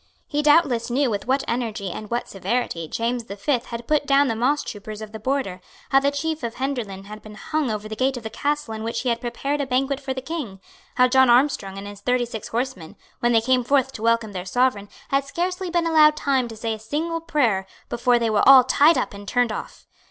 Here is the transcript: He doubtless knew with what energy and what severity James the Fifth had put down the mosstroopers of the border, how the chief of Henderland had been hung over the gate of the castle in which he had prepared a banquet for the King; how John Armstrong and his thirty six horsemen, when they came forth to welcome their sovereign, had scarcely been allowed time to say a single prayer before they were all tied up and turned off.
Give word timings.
He 0.25 0.41
doubtless 0.41 0.89
knew 0.89 1.11
with 1.11 1.27
what 1.27 1.43
energy 1.47 1.91
and 1.91 2.09
what 2.09 2.27
severity 2.27 2.87
James 2.87 3.25
the 3.25 3.35
Fifth 3.37 3.67
had 3.67 3.85
put 3.87 4.07
down 4.07 4.29
the 4.29 4.33
mosstroopers 4.35 4.99
of 4.99 5.11
the 5.11 5.19
border, 5.19 5.61
how 5.91 5.99
the 5.99 6.09
chief 6.09 6.41
of 6.41 6.55
Henderland 6.55 7.05
had 7.05 7.21
been 7.21 7.35
hung 7.35 7.69
over 7.69 7.87
the 7.87 7.95
gate 7.95 8.17
of 8.17 8.23
the 8.23 8.31
castle 8.31 8.73
in 8.73 8.81
which 8.81 9.01
he 9.01 9.09
had 9.09 9.21
prepared 9.21 9.61
a 9.61 9.67
banquet 9.67 9.99
for 9.99 10.11
the 10.11 10.19
King; 10.23 10.59
how 10.95 11.07
John 11.07 11.29
Armstrong 11.29 11.77
and 11.77 11.85
his 11.85 12.01
thirty 12.01 12.25
six 12.25 12.47
horsemen, 12.47 12.95
when 13.19 13.31
they 13.31 13.41
came 13.41 13.63
forth 13.63 13.91
to 13.91 14.01
welcome 14.01 14.31
their 14.31 14.43
sovereign, 14.43 14.89
had 15.09 15.23
scarcely 15.23 15.69
been 15.69 15.85
allowed 15.85 16.15
time 16.17 16.47
to 16.47 16.57
say 16.57 16.73
a 16.73 16.79
single 16.79 17.21
prayer 17.21 17.67
before 17.87 18.17
they 18.17 18.31
were 18.31 18.49
all 18.49 18.63
tied 18.63 18.97
up 18.97 19.13
and 19.13 19.27
turned 19.27 19.51
off. 19.51 19.85